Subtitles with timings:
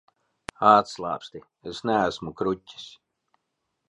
[0.69, 1.41] Atslābsti,
[1.73, 2.89] es neesmu kruķis.